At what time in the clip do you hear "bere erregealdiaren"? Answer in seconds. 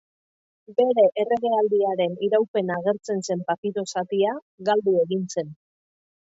0.77-2.15